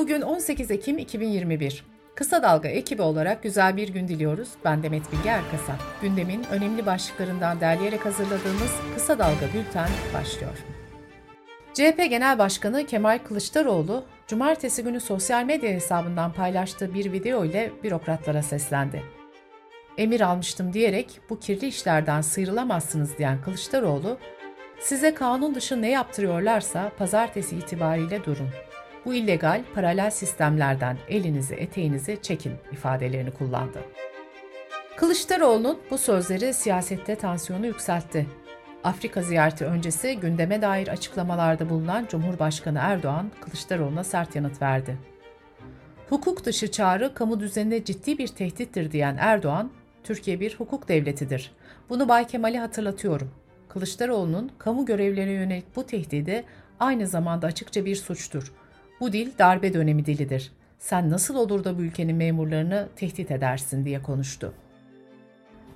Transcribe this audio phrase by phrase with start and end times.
[0.00, 1.84] Bugün 18 Ekim 2021.
[2.14, 4.48] Kısa Dalga ekibi olarak güzel bir gün diliyoruz.
[4.64, 5.76] Ben Demet Bilge Erkasap.
[6.02, 10.52] Gündemin önemli başlıklarından derleyerek hazırladığımız Kısa Dalga Bülten başlıyor.
[11.74, 18.42] CHP Genel Başkanı Kemal Kılıçdaroğlu, cumartesi günü sosyal medya hesabından paylaştığı bir video ile bürokratlara
[18.42, 19.02] seslendi.
[19.98, 24.18] Emir almıştım diyerek bu kirli işlerden sıyrılamazsınız diyen Kılıçdaroğlu,
[24.78, 28.48] size kanun dışı ne yaptırıyorlarsa pazartesi itibariyle durun.
[29.04, 33.78] Bu illegal paralel sistemlerden elinizi eteğinizi çekin ifadelerini kullandı.
[34.96, 38.26] Kılıçdaroğlu'nun bu sözleri siyasette tansiyonu yükseltti.
[38.84, 44.96] Afrika ziyareti öncesi gündeme dair açıklamalarda bulunan Cumhurbaşkanı Erdoğan, Kılıçdaroğlu'na sert yanıt verdi.
[46.08, 49.70] Hukuk dışı çağrı kamu düzenine ciddi bir tehdittir diyen Erdoğan,
[50.04, 51.52] Türkiye bir hukuk devletidir.
[51.88, 53.30] Bunu Bay Kemal'e hatırlatıyorum.
[53.68, 56.44] Kılıçdaroğlu'nun kamu görevlerine yönelik bu tehdidi
[56.80, 58.52] aynı zamanda açıkça bir suçtur.
[59.00, 60.52] Bu dil darbe dönemi dilidir.
[60.78, 64.54] Sen nasıl olur da bu ülkenin memurlarını tehdit edersin diye konuştu.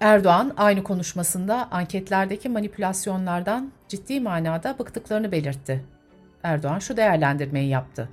[0.00, 5.84] Erdoğan aynı konuşmasında anketlerdeki manipülasyonlardan ciddi manada bıktıklarını belirtti.
[6.42, 8.08] Erdoğan şu değerlendirmeyi yaptı.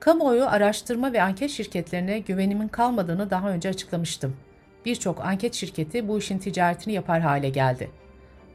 [0.00, 4.36] Kamuoyu araştırma ve anket şirketlerine güvenimin kalmadığını daha önce açıklamıştım.
[4.84, 7.90] Birçok anket şirketi bu işin ticaretini yapar hale geldi.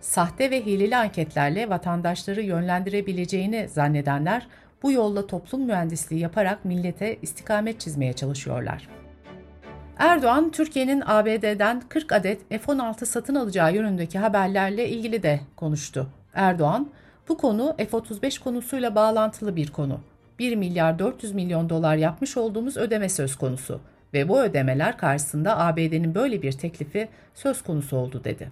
[0.02, 4.48] Sahte ve hileli anketlerle vatandaşları yönlendirebileceğini zannedenler
[4.84, 8.90] bu yolla toplum mühendisliği yaparak millete istikamet çizmeye çalışıyorlar.
[9.98, 16.08] Erdoğan, Türkiye'nin ABD'den 40 adet F-16 satın alacağı yönündeki haberlerle ilgili de konuştu.
[16.34, 16.90] Erdoğan,
[17.30, 20.00] bu konu F-35 konusuyla bağlantılı bir konu.
[20.40, 23.81] 1 milyar 400 milyon dolar yapmış olduğumuz ödeme söz konusu
[24.14, 28.52] ve bu ödemeler karşısında ABD'nin böyle bir teklifi söz konusu oldu dedi.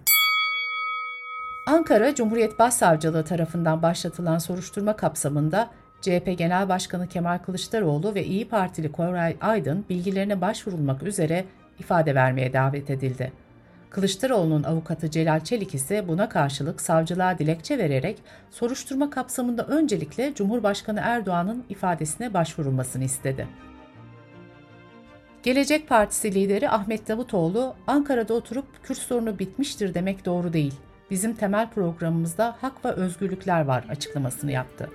[1.66, 5.70] Ankara Cumhuriyet Başsavcılığı tarafından başlatılan soruşturma kapsamında
[6.02, 11.44] CHP Genel Başkanı Kemal Kılıçdaroğlu ve İyi Partili Koray Aydın bilgilerine başvurulmak üzere
[11.78, 13.32] ifade vermeye davet edildi.
[13.90, 18.18] Kılıçdaroğlu'nun avukatı Celal Çelik ise buna karşılık savcılığa dilekçe vererek
[18.50, 23.48] soruşturma kapsamında öncelikle Cumhurbaşkanı Erdoğan'ın ifadesine başvurulmasını istedi.
[25.42, 30.74] Gelecek Partisi lideri Ahmet Davutoğlu, Ankara'da oturup Kürt sorunu bitmiştir demek doğru değil.
[31.10, 34.90] Bizim temel programımızda hak ve özgürlükler var açıklamasını yaptı.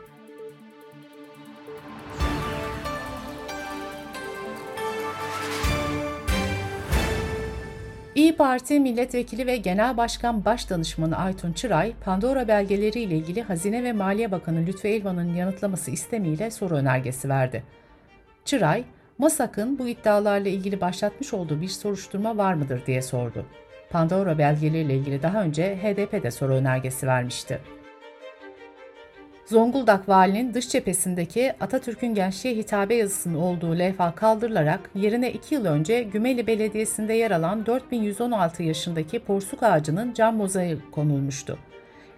[8.17, 13.93] İyi Parti Milletvekili ve Genel Başkan Başdanışmanı Aytun Çıray, Pandora belgeleri ile ilgili Hazine ve
[13.93, 17.63] Maliye Bakanı Lütfü Elvan'ın yanıtlaması istemiyle soru önergesi verdi.
[18.45, 18.83] Çıray,
[19.17, 23.45] MASAK'ın bu iddialarla ilgili başlatmış olduğu bir soruşturma var mıdır diye sordu.
[23.89, 27.59] Pandora belgeleriyle ilgili daha önce HDP de soru önergesi vermişti.
[29.47, 36.03] Zonguldak Valinin dış cephesindeki Atatürk'ün gençliğe hitabe yazısının olduğu levha kaldırılarak yerine 2 yıl önce
[36.03, 41.57] Gümeli Belediyesi'nde yer alan 4116 yaşındaki porsuk ağacının cam mozaiği konulmuştu.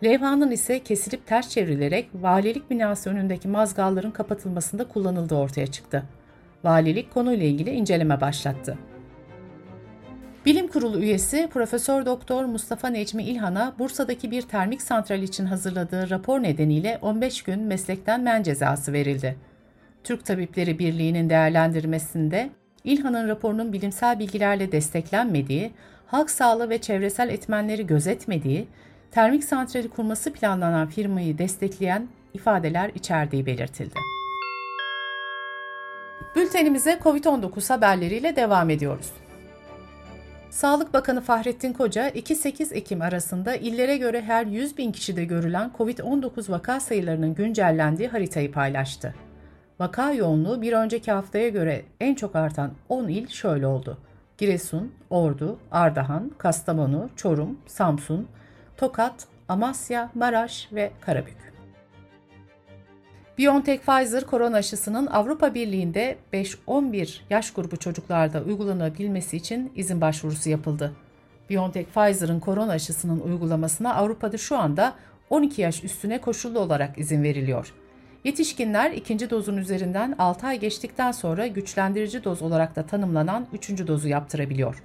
[0.03, 6.03] Levhanın ise kesilip ters çevrilerek valilik binası önündeki mazgalların kapatılmasında kullanıldığı ortaya çıktı.
[6.63, 8.77] Valilik konuyla ilgili inceleme başlattı.
[10.45, 16.43] Bilim Kurulu üyesi Profesör Doktor Mustafa Necmi İlhan'a Bursa'daki bir termik santral için hazırladığı rapor
[16.43, 19.37] nedeniyle 15 gün meslekten men cezası verildi.
[20.03, 22.49] Türk Tabipleri Birliği'nin değerlendirmesinde
[22.83, 25.71] İlhan'ın raporunun bilimsel bilgilerle desteklenmediği,
[26.07, 28.67] halk sağlığı ve çevresel etmenleri gözetmediği,
[29.11, 33.95] termik santrali kurması planlanan firmayı destekleyen ifadeler içerdiği belirtildi.
[36.35, 39.11] Bültenimize COVID-19 haberleriyle devam ediyoruz.
[40.49, 46.51] Sağlık Bakanı Fahrettin Koca, 2-8 Ekim arasında illere göre her 100 bin kişide görülen COVID-19
[46.51, 49.15] vaka sayılarının güncellendiği haritayı paylaştı.
[49.79, 53.97] Vaka yoğunluğu bir önceki haftaya göre en çok artan 10 il şöyle oldu.
[54.37, 58.27] Giresun, Ordu, Ardahan, Kastamonu, Çorum, Samsun,
[58.77, 61.48] Tokat, Amasya, Maraş ve Karabük.
[63.39, 70.93] BioNTech Pfizer korona aşısının Avrupa Birliği'nde 5-11 yaş grubu çocuklarda uygulanabilmesi için izin başvurusu yapıldı.
[71.49, 74.93] BioNTech Pfizer'ın korona aşısının uygulamasına Avrupa'da şu anda
[75.29, 77.73] 12 yaş üstüne koşullu olarak izin veriliyor.
[78.23, 83.87] Yetişkinler ikinci dozun üzerinden 6 ay geçtikten sonra güçlendirici doz olarak da tanımlanan 3.
[83.87, 84.83] dozu yaptırabiliyor.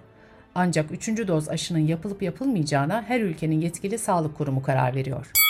[0.54, 1.08] Ancak 3.
[1.08, 5.43] doz aşının yapılıp yapılmayacağına her ülkenin yetkili sağlık kurumu karar veriyor.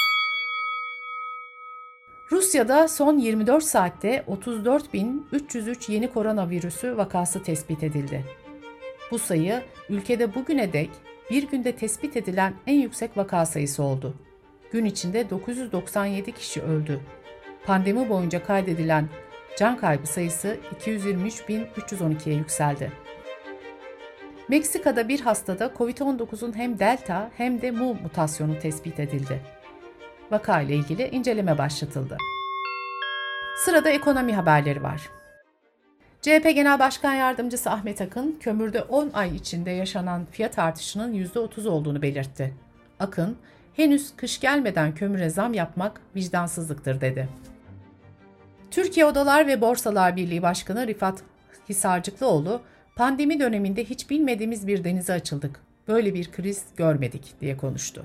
[2.54, 8.24] Rusya'da son 24 saatte 34.303 yeni koronavirüsü vakası tespit edildi.
[9.10, 10.90] Bu sayı ülkede bugüne dek
[11.30, 14.14] bir günde tespit edilen en yüksek vaka sayısı oldu.
[14.72, 17.00] Gün içinde 997 kişi öldü.
[17.66, 19.08] Pandemi boyunca kaydedilen
[19.58, 22.92] Can kaybı sayısı 223.312'ye yükseldi.
[24.48, 29.40] Meksika'da bir hastada COVID-19'un hem delta hem de mu mutasyonu tespit edildi.
[30.30, 32.18] Vaka ile ilgili inceleme başlatıldı.
[33.56, 35.10] Sırada ekonomi haberleri var.
[36.22, 42.02] CHP Genel Başkan Yardımcısı Ahmet Akın, kömürde 10 ay içinde yaşanan fiyat artışının %30 olduğunu
[42.02, 42.54] belirtti.
[43.00, 43.36] Akın,
[43.76, 47.28] henüz kış gelmeden kömüre zam yapmak vicdansızlıktır dedi.
[48.70, 51.22] Türkiye Odalar ve Borsalar Birliği Başkanı Rifat
[51.68, 52.60] Hisarcıklıoğlu,
[52.96, 55.60] pandemi döneminde hiç bilmediğimiz bir denize açıldık.
[55.88, 58.04] Böyle bir kriz görmedik diye konuştu.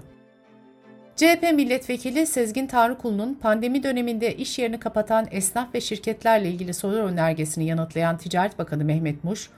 [1.19, 7.65] CHP milletvekili Sezgin Tanrıkulu'nun pandemi döneminde iş yerini kapatan esnaf ve şirketlerle ilgili soru önergesini
[7.65, 9.49] yanıtlayan Ticaret Bakanı Mehmet Muş,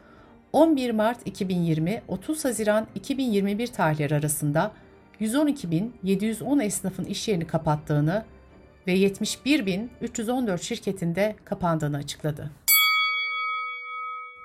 [0.53, 4.71] 11 Mart 2020 30 Haziran 2021 tarihleri arasında
[5.19, 8.25] 112.710 esnafın iş yerini kapattığını
[8.87, 12.51] ve 71.314 şirketinde kapandığını açıkladı.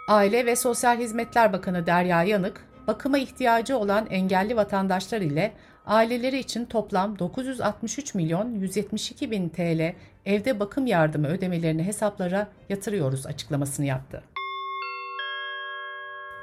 [0.08, 5.52] Aile ve Sosyal Hizmetler Bakanı Derya Yanık, bakıma ihtiyacı olan engelli vatandaşlar ile
[5.86, 9.94] aileleri için toplam 963 milyon 172 bin TL
[10.26, 14.22] evde bakım yardımı ödemelerini hesaplara yatırıyoruz açıklamasını yaptı.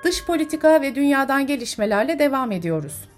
[0.03, 3.09] Dış politika ve dünyadan gelişmelerle devam ediyoruz.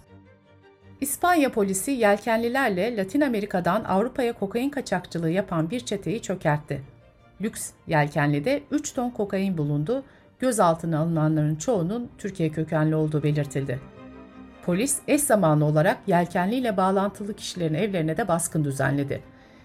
[1.02, 6.82] İspanya polisi yelkenlilerle Latin Amerika'dan Avrupa'ya kokain kaçakçılığı yapan bir çeteyi çökertti.
[7.42, 10.04] Lüks yelkenlide 3 ton kokain bulundu,
[10.40, 13.95] gözaltına alınanların çoğunun Türkiye kökenli olduğu belirtildi.
[14.66, 19.22] Polis eş zamanlı olarak yelkenli ile bağlantılı kişilerin evlerine de baskın düzenledi.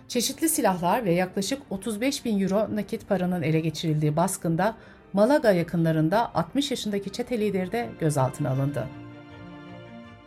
[0.08, 4.76] Çeşitli silahlar ve yaklaşık 35 bin euro nakit paranın ele geçirildiği baskında
[5.12, 8.86] Malaga yakınlarında 60 yaşındaki çete lideri de gözaltına alındı.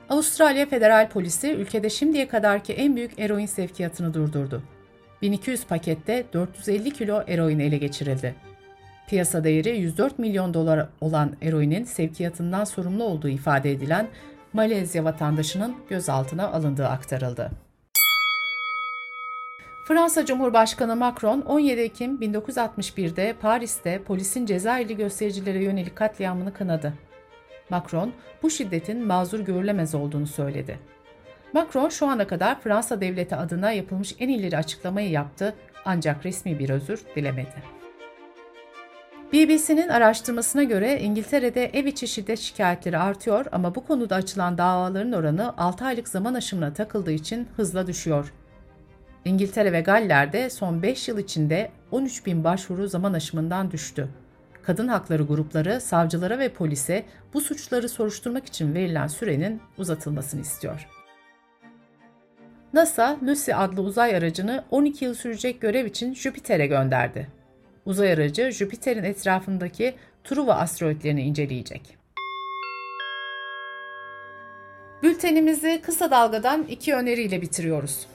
[0.09, 4.63] Avustralya Federal Polisi ülkede şimdiye kadarki en büyük eroin sevkiyatını durdurdu.
[5.21, 8.35] 1200 pakette 450 kilo eroin ele geçirildi.
[9.07, 14.07] Piyasa değeri 104 milyon dolar olan eroinin sevkiyatından sorumlu olduğu ifade edilen
[14.53, 17.51] Malezya vatandaşının gözaltına alındığı aktarıldı.
[19.87, 26.93] Fransa Cumhurbaşkanı Macron 17 Ekim 1961'de Paris'te polisin Cezayirli göstericilere yönelik katliamını kınadı.
[27.69, 28.13] Macron
[28.43, 30.79] bu şiddetin mazur görülemez olduğunu söyledi.
[31.53, 35.55] Macron şu ana kadar Fransa devleti adına yapılmış en ileri açıklamayı yaptı
[35.85, 37.82] ancak resmi bir özür dilemedi.
[39.33, 45.57] BBC'nin araştırmasına göre İngiltere'de ev içi şiddet şikayetleri artıyor ama bu konuda açılan davaların oranı
[45.57, 48.33] 6 aylık zaman aşımına takıldığı için hızla düşüyor.
[49.25, 54.07] İngiltere ve Galler'de son 5 yıl içinde 13 bin başvuru zaman aşımından düştü.
[54.63, 60.87] Kadın hakları grupları savcılara ve polise bu suçları soruşturmak için verilen sürenin uzatılmasını istiyor.
[62.73, 67.42] NASA, Lucy adlı uzay aracını 12 yıl sürecek görev için Jüpiter'e gönderdi.
[67.85, 71.97] Uzay aracı Jüpiter'in etrafındaki Truva asteroidlerini inceleyecek.
[75.03, 78.07] Bültenimizi kısa dalgadan iki öneriyle bitiriyoruz.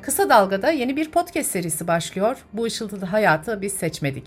[0.00, 2.44] Kısa Dalga'da yeni bir podcast serisi başlıyor.
[2.52, 4.24] Bu ışıltılı hayatı biz seçmedik.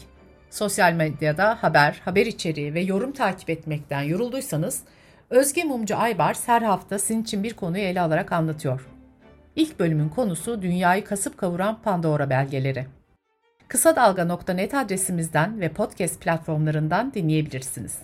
[0.50, 4.84] Sosyal medyada haber, haber içeriği ve yorum takip etmekten yorulduysanız
[5.30, 8.88] Özge Mumcu Aybars her hafta sizin için bir konuyu ele alarak anlatıyor.
[9.56, 12.86] İlk bölümün konusu dünyayı kasıp kavuran Pandora belgeleri.
[13.68, 17.98] Kısa Dalga.net adresimizden ve podcast platformlarından dinleyebilirsiniz.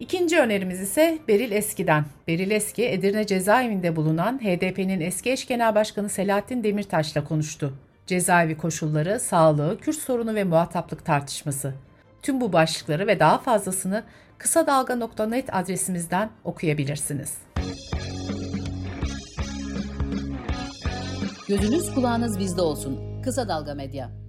[0.00, 2.04] İkinci önerimiz ise Beril Eski'den.
[2.28, 7.74] Beril Eski, Edirne cezaevinde bulunan HDP'nin eski eş genel başkanı Selahattin Demirtaş'la konuştu.
[8.06, 11.74] Cezaevi koşulları, sağlığı, Kürt sorunu ve muhataplık tartışması.
[12.22, 14.04] Tüm bu başlıkları ve daha fazlasını
[14.38, 17.38] kısa dalga.net adresimizden okuyabilirsiniz.
[21.48, 23.22] Gözünüz kulağınız bizde olsun.
[23.22, 24.25] Kısa Dalga Medya.